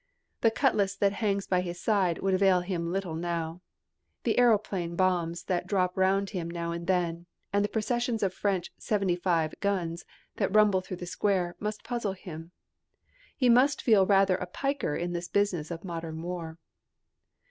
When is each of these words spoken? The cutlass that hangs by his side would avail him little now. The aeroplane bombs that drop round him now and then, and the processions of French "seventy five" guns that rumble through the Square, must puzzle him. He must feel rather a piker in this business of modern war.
The 0.39 0.49
cutlass 0.49 0.95
that 0.95 1.13
hangs 1.13 1.45
by 1.45 1.61
his 1.61 1.79
side 1.79 2.23
would 2.23 2.33
avail 2.33 2.61
him 2.61 2.91
little 2.91 3.13
now. 3.13 3.61
The 4.23 4.39
aeroplane 4.39 4.95
bombs 4.95 5.43
that 5.43 5.67
drop 5.67 5.95
round 5.95 6.31
him 6.31 6.49
now 6.49 6.71
and 6.71 6.87
then, 6.87 7.27
and 7.53 7.63
the 7.63 7.69
processions 7.69 8.23
of 8.23 8.33
French 8.33 8.71
"seventy 8.79 9.15
five" 9.15 9.53
guns 9.59 10.03
that 10.37 10.55
rumble 10.55 10.81
through 10.81 10.97
the 10.97 11.05
Square, 11.05 11.55
must 11.59 11.83
puzzle 11.83 12.13
him. 12.13 12.51
He 13.37 13.47
must 13.47 13.79
feel 13.83 14.07
rather 14.07 14.37
a 14.37 14.47
piker 14.47 14.95
in 14.95 15.13
this 15.13 15.27
business 15.27 15.69
of 15.69 15.83
modern 15.85 16.19
war. 16.23 16.57